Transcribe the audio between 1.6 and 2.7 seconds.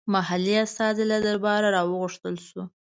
راوغوښتل شو.